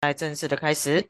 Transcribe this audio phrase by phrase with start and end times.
[0.00, 1.08] 来正式的开始。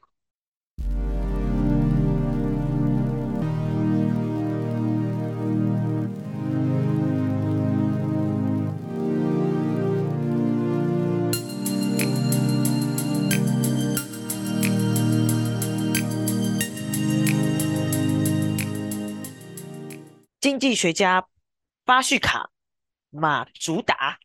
[20.41, 21.27] 经济学家
[21.85, 22.49] 巴叙卡
[23.11, 24.17] 马祖达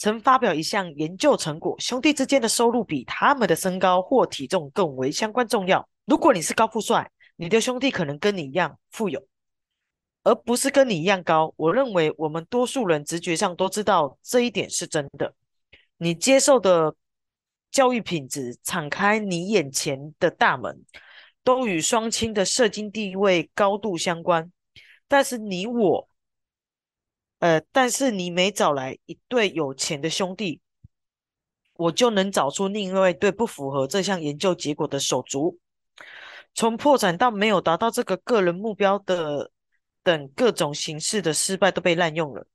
[0.00, 5.86] 曾发表一项研究成果：兄弟之间的收入比他们的身高或体重更为相关重要。
[6.06, 9.22] 如果你是高富帅，你的兄弟可能跟你一样富有，
[10.22, 11.52] 而不是跟你一样高。
[11.54, 15.34] 我认为我们多数人直觉上都知道这一点是真的。
[15.98, 16.94] 你接受的
[17.70, 20.82] 教育品质，敞开你眼前的大门，
[21.44, 24.50] 都与双亲的社经地位高度相关。
[25.06, 26.08] 但是你我，
[27.40, 30.60] 呃，但是你每找来一对有钱的兄弟，
[31.74, 35.58] 我就能找出另外一对不符合这项研究结果的手足。
[36.54, 39.50] 从破产到没有达到这个个人目标的
[40.02, 42.46] 等各种形式的失败都被滥用了。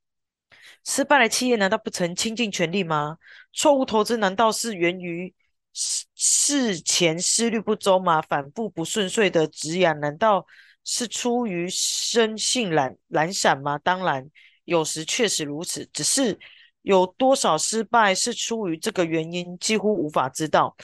[0.83, 3.17] 失败的企业难道不曾倾尽全力吗？
[3.53, 5.33] 错误投资难道是源于
[5.73, 8.21] 事事前思虑不周吗？
[8.21, 10.45] 反复不顺遂的职业难道？
[10.87, 13.79] 是出于生性懒懒散吗？
[13.79, 14.29] 当然，
[14.65, 15.87] 有时确实如此。
[15.93, 16.37] 只是
[16.81, 20.75] 有多少失败是出于这个原因，几乎无法知道。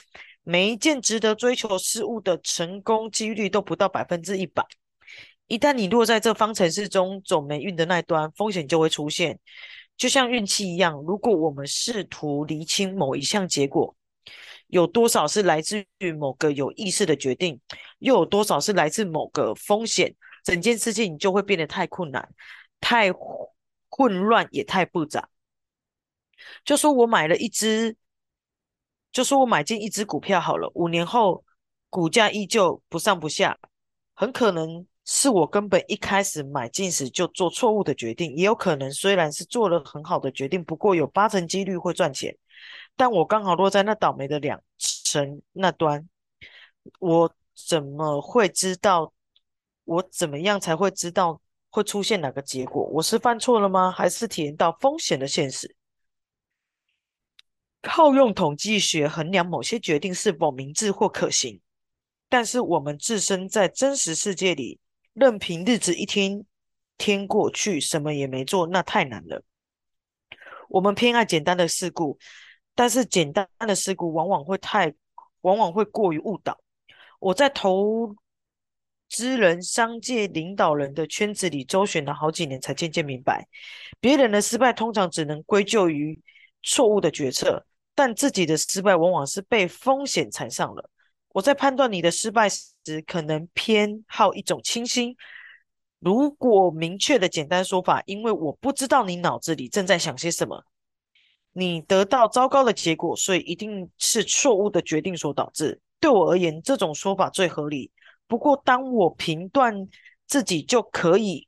[0.42, 4.64] 每一件值得追求事物的成功几率都不到百分之一百。
[5.46, 9.38] 一旦你落在这方程式中走霉运的那一端，风险就会出现。
[9.96, 13.94] 就像运气一样，如果我们试图厘清某一项结果，
[14.66, 17.60] 有多少是来自于某个有意识的决定，
[17.98, 20.12] 又有多少是来自某个风险？
[20.42, 22.28] 整件事情就会变得太困难、
[22.80, 23.12] 太
[23.94, 25.28] 混乱，也太复杂。
[26.64, 27.94] 就说我买了一只，
[29.12, 31.44] 就说我买进一只股票好了，五年后
[31.90, 33.58] 股价依旧不上不下，
[34.14, 42.34] 很可能是我根本一开始买进时就做错误的决定，也有可能虽然是做了很好的决定，不过有八成几率会赚钱。
[42.96, 46.08] 但我刚好落在那倒霉的两层那端，
[46.98, 47.34] 我
[47.68, 49.12] 怎么会知道？
[49.84, 51.40] 我怎么样才会知道
[51.72, 52.84] 会出现哪个结果？
[52.92, 53.90] 我是犯错了吗？
[53.90, 55.74] 还是体验到风险的现实？
[57.80, 61.60] 靠用统计学衡量某些决定是否明智或可行，
[62.28, 64.78] 但是我们置身在真实世界里，
[65.14, 66.44] 任凭日子一天
[66.98, 69.42] 天过去，什么也没做，那太难了。
[70.68, 72.18] 我们偏爱简单的事故。
[72.74, 74.94] 但是简单的事故往往会太，
[75.42, 76.58] 往往会过于误导。
[77.18, 78.16] 我在投
[79.12, 83.46] 知人、商界领导人的圈子里周旋了好几年，才渐渐明白，
[84.00, 86.18] 别人的失败通常只能归咎于
[86.62, 90.88] 错误的决策，但自己的失败往往是被风险缠上了。
[91.28, 95.14] 我在判断你的失败时，可能偏好一种清新。
[95.98, 100.64] 如果明确的简单说法，因为我不知道你脑子里正在想些什么。
[101.52, 105.78] 你得到糟糕的结果，所以一定是错误的决定所导致。
[106.00, 107.90] 对我而言，这种说法最合理。
[108.32, 109.86] 不过，当我评断
[110.26, 111.46] 自己就可以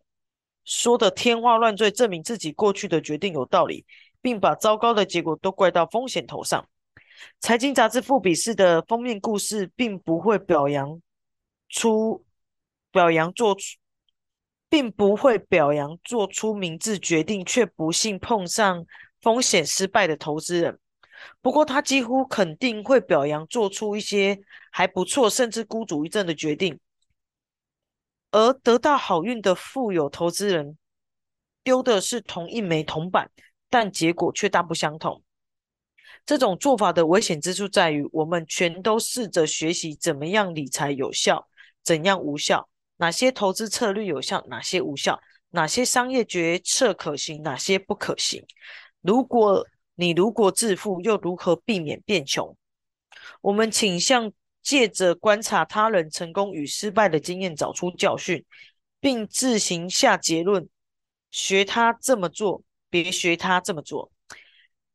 [0.66, 3.86] 说的天花乱坠，证明自己过去的决定有道理，
[4.20, 6.68] 并把糟糕的结果都怪到风险头上。
[7.40, 11.00] 财经杂志《富比士》的封面故事并不会表扬
[11.70, 12.22] 出
[12.92, 13.78] 表扬做出，
[14.68, 18.84] 并不会表扬做出明智决定却不幸碰上。
[19.22, 20.78] 风险失败的投资人，
[21.40, 24.40] 不过他几乎肯定会表扬做出一些
[24.70, 26.78] 还不错，甚至孤注一掷的决定，
[28.30, 30.76] 而得到好运的富有投资人
[31.62, 33.30] 丢的是同一枚铜板，
[33.70, 35.22] 但结果却大不相同。
[36.26, 41.46] 这种做法的危险之处在于，我们全都试着学习怎么样理财有效，
[41.82, 45.20] 怎样无效，哪些投资策略有效，哪些无效，
[45.50, 48.42] 哪些商业决策可行，哪些不可行。
[49.02, 52.56] 如果你如果致富，又如何避免变穷？
[53.40, 54.32] 我们倾向
[54.62, 58.44] 借着观察他人成功与失败的经验，找出教训，
[59.00, 60.68] 并自行下结论：
[61.30, 64.10] 学他这么做，别学他这么做。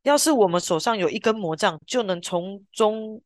[0.04, 3.22] 要是我们手上有一根魔杖，就能从中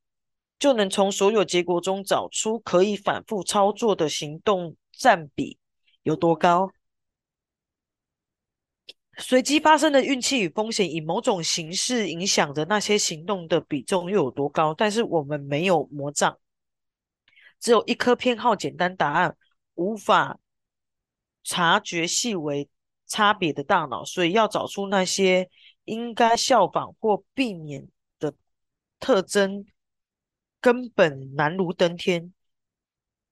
[0.59, 5.57] 就能从所有结果中找出可以反复操作的行动占比
[6.03, 6.69] 有多高。
[9.18, 14.74] 随机发生的运气与风险，以某种形式影响着那些行动的比重又有多高？
[14.74, 16.38] 但是我们没有魔杖，
[17.60, 19.38] 只有一颗偏好简单答案、
[19.75, 20.39] 无法
[21.44, 22.68] 察觉细微
[23.06, 25.50] 差别的大脑，所以要找出那些
[25.86, 27.88] 应该效仿或避免
[28.18, 28.33] 的
[29.00, 29.65] 特征
[30.60, 32.33] 根本难如登天。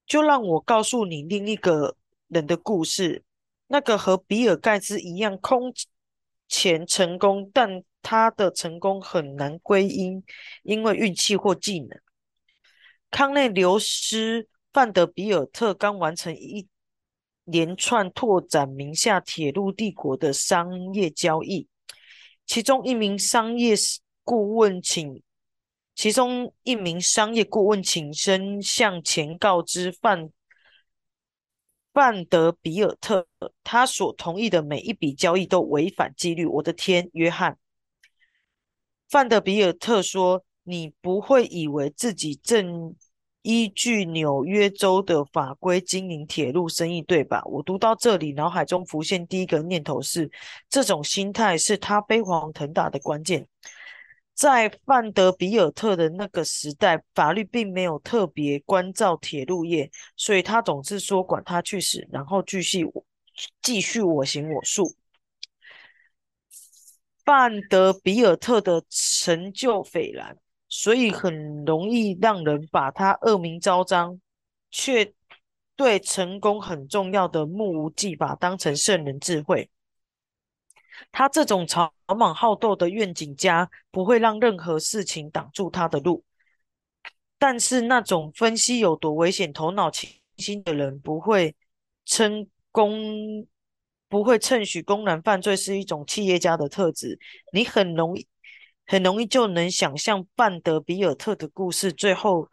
[0.06, 1.96] 就让我告诉你另一个
[2.28, 3.24] 人的故事，
[3.72, 5.72] 那个和比尔盖茨一样空
[6.46, 10.22] 前成功，但他的成功很难归因
[10.62, 11.98] 因为运气或技能。
[13.10, 14.42] 康内流斯·
[14.74, 16.68] 范德比尔特刚完成一
[17.44, 21.66] 连串拓展名下铁路帝国的商业交易，
[22.44, 23.74] 其中一名商业
[24.22, 25.22] 顾问请。
[25.94, 30.30] 其中一名商业顾问请身向前告知范
[31.92, 33.26] 范德比尔特，
[33.62, 36.46] 他所同意的每一笔交易都违反纪律。
[36.46, 37.58] 我的天，约翰！
[39.08, 42.96] 范德比尔特说：“你不会以为自己正
[43.42, 50.30] 依据纽约州的法规经营铁路生意，对吧？”我读到这里，脑海中浮现第一个念头是：
[50.70, 53.46] 这种心态是他飞黄腾达的关键。
[54.42, 62.84] 在范德比尔特的那个时代，法律并没有特别关照铁路业，所以他总是说管他去死，然后继续
[63.62, 64.96] 继续我行我素。
[67.24, 70.36] 范德比尔特的成就斐然，
[70.68, 74.20] 所以很容易让人把他恶名昭彰，
[74.72, 75.14] 却
[75.76, 79.70] 对成功很重要的目无技法当成圣人智慧。
[81.10, 86.24] 他这种草莽好斗的愿景家，不会让任何事情挡住他的路。
[87.38, 91.56] 但是那种分析有多危险、头脑清醒的人，不会
[92.04, 93.46] 称公，
[94.08, 97.18] 不会趁许公然犯罪是一种企业家的特质。
[97.52, 98.26] 你很容易，
[98.86, 102.48] 很容易就能想象范德比尔特的故事，最后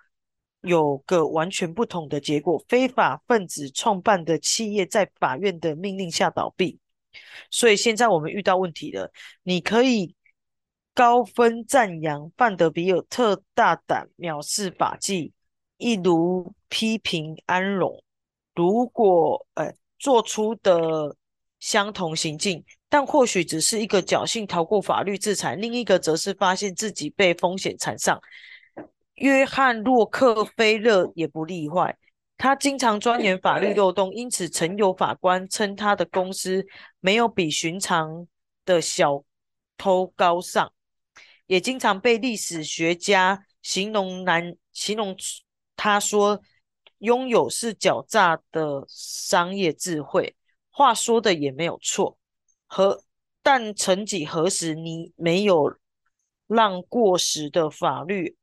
[0.62, 6.80] 有个完全不同的结果：非法分子创办的企业在法院的命令下倒闭。
[7.52, 9.12] 所以现在我们遇到问题了。
[9.44, 10.16] 你可以
[10.94, 15.34] 高分赞扬范德比尔特大胆藐视法纪，
[15.78, 18.04] 一如批评安荣。
[18.56, 21.16] 如果呃做出的
[21.60, 28.20] 相同行径，但或许只是一个侥幸逃过法律制裁，另一个则是发现自己被风险缠上。
[29.16, 31.98] 约翰洛克菲勒也不例外。
[32.40, 36.66] 他经常钻研法律漏洞，因此曾有法官称他的公司
[37.02, 38.26] 没有比寻常
[38.64, 39.26] 的小
[39.78, 40.72] 偷高尚，
[41.48, 45.14] 也经常被历史学家形容难形容
[45.76, 46.42] 他说
[47.00, 50.34] 拥有是狡诈的商业智慧。
[50.70, 52.18] 话说的也没有错，
[52.68, 53.04] 和
[53.44, 55.76] 但曾几何时，你没有
[56.48, 58.38] 让过时的法律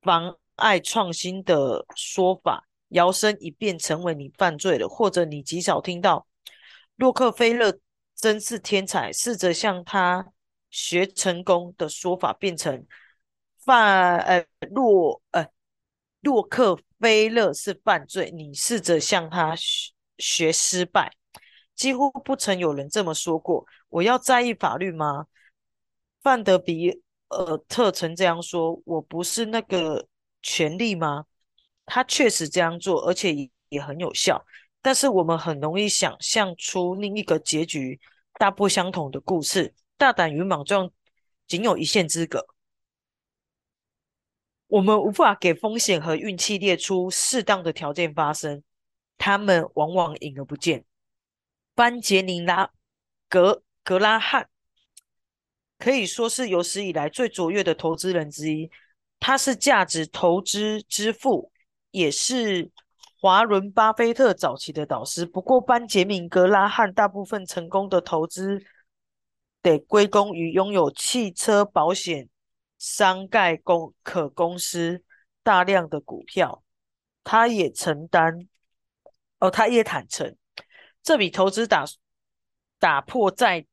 [0.00, 2.67] 妨碍创新的说法。
[2.88, 6.26] 摇身一变成为你犯罪了，或者你极少听到
[6.96, 7.78] 洛克菲勒
[8.14, 10.32] 真是天才，试着向他
[10.70, 12.86] 学成功的说法变成
[13.58, 15.46] 犯呃洛呃
[16.20, 21.12] 洛克菲勒是犯罪，你试着向他学学失败，
[21.74, 23.64] 几乎不曾有人这么说过。
[23.88, 25.26] 我要在意法律吗？
[26.20, 26.90] 范德比
[27.28, 30.08] 尔特曾这样说：“我不是那个
[30.42, 31.26] 权利吗？”
[31.88, 33.34] 他确实这样做，而且
[33.70, 34.44] 也很有效。
[34.82, 37.98] 但是我们很容易想象出另一个结局
[38.34, 39.74] 大不相同的故事。
[39.96, 40.92] 大胆与莽撞
[41.48, 42.46] 仅有一线之隔。
[44.68, 48.62] 我们无法给风险和运气列出适当的条件发生，
[49.16, 50.84] 他们往往隐而不见。
[51.74, 52.70] 班杰宁拉
[53.28, 54.48] 格格拉汉
[55.78, 58.70] 可以说是有史以来最卓越的投资人之一，
[59.18, 61.50] 他是价值投资之父。
[61.98, 62.70] 也是
[63.20, 65.26] 华伦·巴菲特早期的导师。
[65.26, 68.62] 不过，班杰明·格拉汉大部分成功的投资
[69.60, 72.28] 得归功于拥有汽车保险
[72.78, 75.02] 商盖公可公司
[75.42, 76.62] 大量的股票。
[77.24, 78.48] 他也承担，
[79.40, 80.34] 哦，他也坦诚，
[81.02, 81.84] 这笔投资打
[82.78, 83.66] 打破在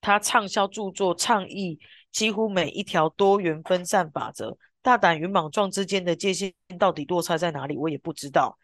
[0.00, 1.80] 他畅销著作倡议
[2.12, 4.56] 几乎每一条多元分散法则。
[4.84, 7.74] 大胆与莽撞之间的界限到底落差在哪里？
[7.74, 8.58] 我也不知道。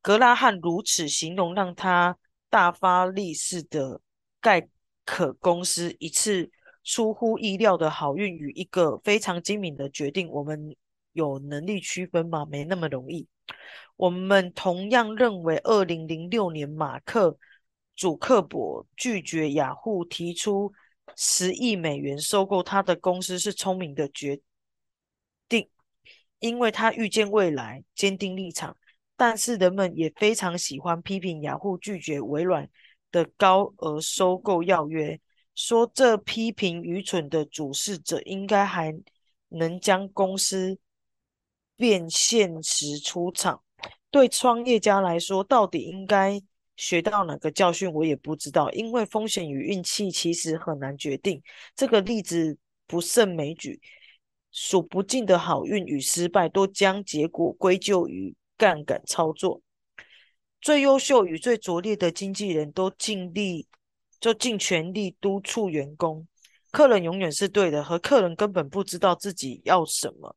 [0.00, 2.16] 格拉汉如此形容，让他
[2.48, 4.00] 大发利市的
[4.40, 4.68] 盖
[5.04, 6.48] 可公司一次
[6.84, 10.28] 出乎意料的好运与一个非常精明的决定。
[10.28, 10.76] 我们
[11.12, 12.46] 有能力区分吗？
[12.48, 13.26] 没那么容易。
[13.96, 17.30] 我们同样认为，二零零六年马克·
[17.96, 20.72] 祖克伯拒绝雅虎提出
[21.16, 24.40] 十亿美元收购他的公司是聪明的决。
[26.46, 28.76] 因为他预见未来，坚定立场，
[29.16, 32.68] 但是人们也非常喜欢批评雅虎拒绝微软
[33.10, 35.18] 的高额收购要约，
[35.54, 38.94] 说这批评愚蠢的主事者应该还
[39.48, 40.78] 能将公司
[41.76, 43.62] 变现实出场。
[44.10, 46.40] 对创业家来说，到底应该
[46.76, 48.70] 学到哪个教训，我也不知道。
[48.72, 51.42] 因为风险与运气其实很难决定。
[51.74, 53.80] 这个例子不胜枚举，
[54.50, 59.60] 数不尽的好运与失败，都将结果归咎于杠杆操作。
[60.60, 63.66] 最优秀与最拙劣的经纪人都尽力，
[64.18, 66.26] 就尽全力督促员工。
[66.70, 70.34] 客人永远是对的，和客人根本不知道自己要什么，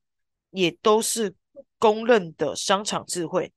[0.52, 1.34] 也都是
[1.78, 3.52] 公认的商场智慧。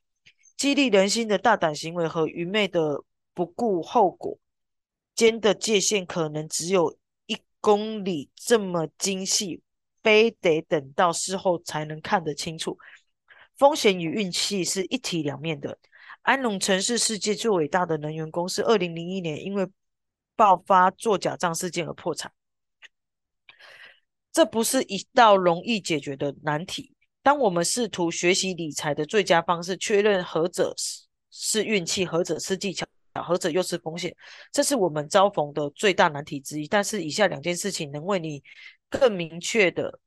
[0.57, 3.03] 激励人心的大胆行为和愚昧的
[3.35, 4.39] 不顾后果
[5.15, 9.61] 间的界限，可能只有一公里这么精细，
[10.03, 12.77] 非得等到事后才能看得清楚。
[13.57, 15.79] 风险与运气是一体两面的。
[16.23, 19.67] 安龙城是世界最伟大的能源公司，二零零一年因为
[20.37, 22.33] 爆发做假账事件而破产。
[24.33, 26.95] 这不是一道容易解决的难题。
[27.23, 34.15] 当我们试图学习理财的最佳方式，确认何者是是运气，何者是技巧，何者又是风险，
[34.51, 36.67] 这是我们遭逢的最大难题之一。
[36.67, 38.43] 但是以下两件事情能为你
[38.93, 39.99] 更明确的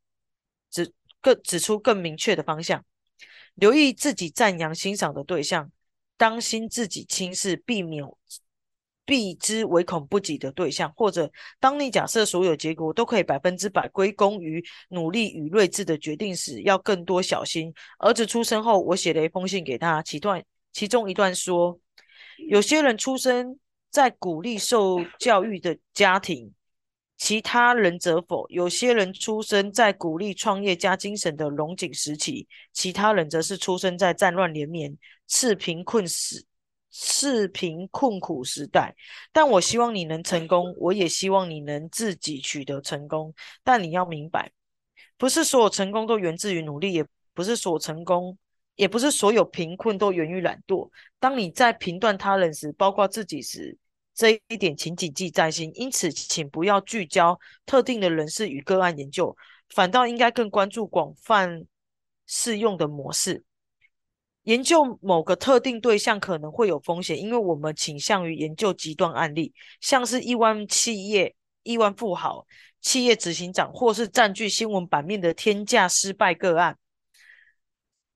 [0.70, 2.86] 指更指出更明确的方向：
[3.56, 5.72] 留意自己赞扬欣赏的对象，
[6.16, 8.06] 当心自己轻视，避免。
[9.08, 17.72] 避之唯恐不及的对象，或者当你假设所有结果都可以百分之百归功于努力与睿智的决定时，要更多小心。
[18.00, 21.80] 儿子出生后，我写了一封信给他，其段其中一段说：
[22.50, 23.60] 有些人出生
[23.92, 26.52] 在鼓励受教育的家庭，
[27.18, 36.46] 其他人则否；有些人出生在鼓励创业家精神的龙井时期，其他人则是出生在战乱连绵、赤贫困时。
[36.98, 38.96] 赤贫困苦时代，
[39.34, 43.34] 但我希望你能成功，我也希望你能自己取得成功。
[43.66, 44.50] 但你要明白，
[45.18, 48.38] 不是所有成功都源自于努力，也不是所有成功，
[48.78, 50.90] 也不是所有贫困都源于懒惰。
[51.20, 53.78] 当你在评断他人时，包括自己时，
[54.16, 55.70] 这一点请谨记在心。
[55.76, 59.36] 因此，请不要聚焦特定的人士与个案研究，
[59.70, 61.66] 反倒应该更关注广泛
[62.26, 63.44] 适用的模式。
[64.44, 72.46] 研究某个特定对象可能会有风险，因为我们倾向于研究极端案例，像是亿万企业、亿万富豪、
[72.80, 76.78] 企业执行长，或是占据新闻版面的天价失败个案。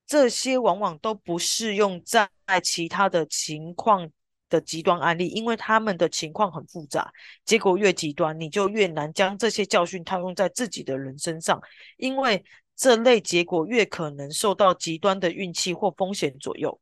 [0.05, 2.29] 这些往往都不适用在
[2.63, 4.11] 其他的情况
[4.49, 7.11] 的极端案例，因为他们的情况很复杂，
[7.45, 11.61] 结果越极端，你就越难将这些教训套用在自己的人身上，
[11.97, 12.43] 因为。
[12.81, 16.79] 这类结果越可能受到极端的运气或风险左右。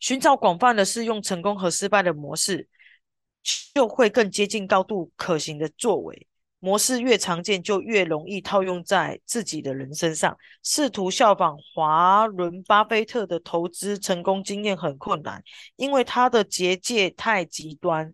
[0.00, 2.66] 寻找广泛的适用成功和失败的模式，
[3.74, 6.26] 就会更接近高度可行的作为。
[6.60, 10.36] 模式越常见，就越容易套用在自己的人身上。
[10.62, 15.42] 试图效仿华伦巴菲特的投资成功经验很困难，
[15.76, 18.12] 因为他的结界太极端。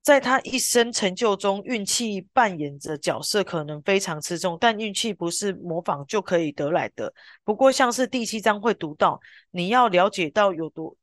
[0.00, 7.12] 在他一生成就中，运气扮演着角色，可能非常吃重，但运气不是模仿就可以得来的。
[7.44, 9.20] 不过，像是第七章会读到，
[9.50, 10.96] 你要了解到有多，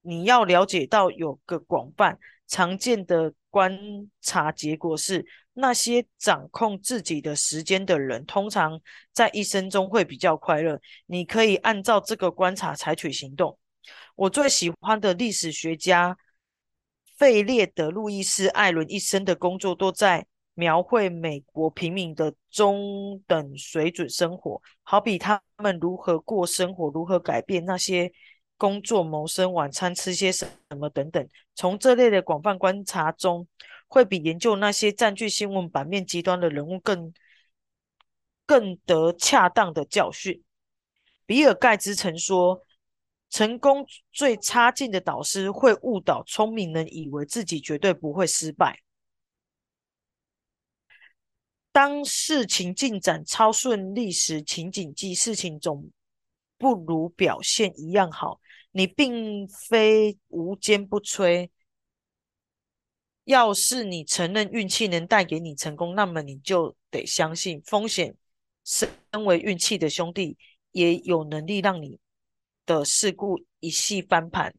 [0.00, 3.78] 你要了解到有个广泛常见的观
[4.22, 8.80] 察结果是，那些掌控自己的时间的人，通常
[9.12, 10.80] 在一生中会比较快乐。
[11.06, 13.58] 你可以按照这个观察采取行动。
[14.16, 16.16] 我最喜欢的历史学家。
[17.18, 28.10] 费列德·路易斯·艾伦一生的工作都在描绘美国平民的中等水准生活，好比他们如何过生活，如何改变那些
[28.56, 30.44] 工作谋生、晚餐吃些什
[30.76, 31.28] 么等等。
[31.54, 33.46] 从这类的广泛观察中，
[33.92, 37.12] 会比研究那些占据新闻版面极端的人物更
[38.46, 40.42] 更得恰当的教训。
[41.26, 42.64] 比尔·盖茨曾说。
[43.34, 48.82] 成功最差劲的导师会误导聪明人，以为自己绝对不会失败。
[51.72, 55.90] 当事情进展超顺利时，请谨记，事情总
[56.58, 58.38] 不如表现一样好。
[58.70, 61.48] 你并非无坚不摧。
[63.24, 68.14] 要是你承认运气能带给你成功，那么你就得相信，风险
[68.64, 68.88] 身
[69.24, 70.36] 为运气的兄弟，
[70.70, 71.98] 也有能力让你。
[72.64, 74.54] 的事故一系翻盘，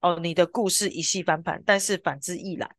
[0.00, 2.70] 哦，你的故事一系翻盘，但是反之亦然。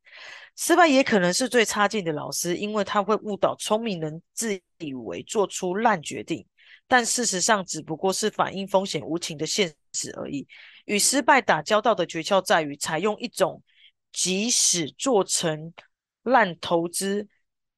[0.55, 6.45] 失败也可能是最差劲的老师，因为他会误导聪明人，自以为做出烂决定，
[6.87, 10.47] 但事实上只不过是反映风险无情的现实而已。
[10.85, 13.59] 与失败打交道的诀窍在于，采用一种
[14.11, 15.73] 即使做成
[16.23, 17.27] 烂投资，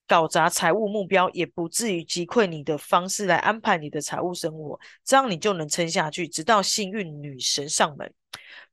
[0.08, 8.14] 搞砸财务目标，也不至于击溃你的方式来安排你的财务生活，这样你就能撑下去，直到幸运女神上门。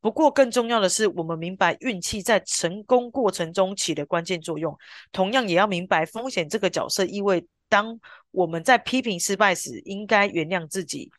[0.01, 4.77] 不过，更重要的是，我们明白运气在成功过程中起的关键作用，
[5.13, 7.47] 同样也要明白风险这个角色意味。
[7.69, 8.01] 当
[8.33, 11.13] 我们在批评失败时，应该原谅自己，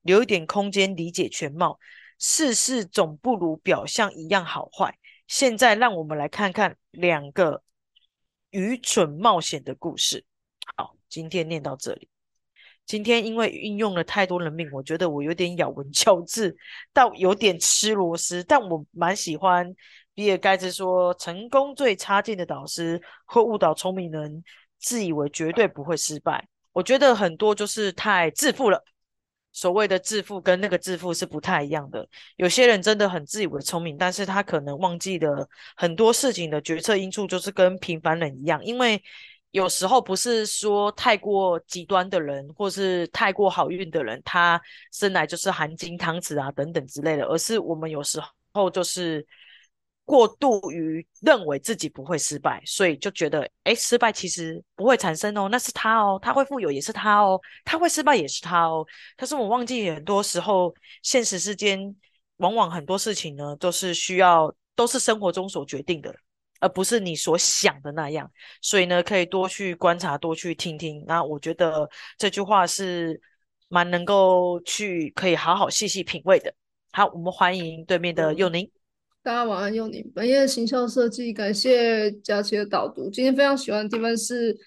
[0.00, 1.78] 留一点空间理解全貌。
[2.18, 4.98] 事事总不如表象一样好坏。
[5.26, 7.62] 现在，让我们来看看两个。
[8.54, 10.26] 愚蠢冒险的故事。
[10.76, 12.10] 好，今天念到这里。
[12.84, 16.54] 今天因为运用了太多人命，我觉得我有点咬文嚼字，
[16.92, 18.44] 到有点吃螺丝。
[18.44, 19.74] 但我蛮喜欢
[20.12, 24.44] 比尔盖茨说：“成功最差劲的导师会误导聪明人，
[24.78, 28.84] 自以为绝对不会失败。”我觉得很多就是太自负了。
[29.52, 32.08] 所谓的致富跟那个致富是不太一样的。
[32.36, 38.64] 有些人真的很自以为聪明，但是他可能忘记了很多事情的决策因素，就是跟平凡人一样。
[38.64, 39.02] 因为
[39.50, 44.60] 有时候不是说太过极端的人，或是太过好运的人，他
[44.92, 48.20] 生来就是含金汤匙啊等等之类的，而是我们有时
[48.52, 49.26] 候就是。
[50.04, 58.84] 过度于认为自己不会失败，所以就觉得，哎，失败其实不会产生哦，那是他哦，他会富有也是他哦，他会失败也是他哦。
[59.16, 61.94] 可是我忘记很多时候，现实世间
[62.38, 66.12] 往往很多事情呢，都是需要，都是生活中所决定的，
[66.58, 68.30] 而不是你所想的那样。
[68.60, 71.02] 所以呢，可以多去观察，多去听听。
[71.06, 73.18] 那我觉得这句话是
[73.68, 76.52] 蛮能够去可以好好细细品味的。
[76.90, 78.68] 好，我们欢迎对面的佑宁。
[79.24, 83.08] 大家晚安，用你本页的行销设计，感谢佳琪的导读。
[83.08, 84.58] 今天非常喜欢的地方是，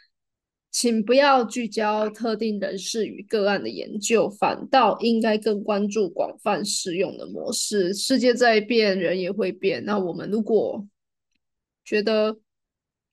[0.71, 7.93] 请不要聚焦特定人士与个案的研究，反倒应该更关注广泛适用的模式。
[7.93, 9.83] 世界在变，人也会变。
[9.83, 10.87] 那我们如果
[11.83, 12.37] 觉得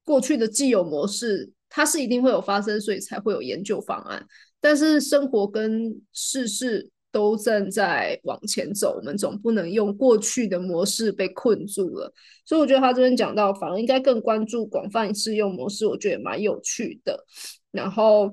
[0.04, 4.24] 过去的既有模式，它是一定会有发生，所以才会有研究方案。
[4.60, 6.88] 但是生活跟世事。
[7.12, 12.12] 都正在往前走，我们总不能用过去的模式被困住了。
[12.44, 17.24] 所以我觉得他这边讲到，反而应该更关注广泛适用模式，我觉得也蛮有趣的。
[17.70, 18.32] 然后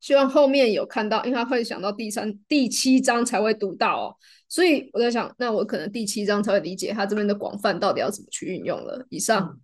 [0.00, 4.16] 希望后面有看到，因为他会想到第三、第七章才会读到哦。
[4.48, 9.04] 所以我在想，那我可能第七章才会理解他这边的广泛到底要怎么去运用了。
[9.10, 9.60] 以上。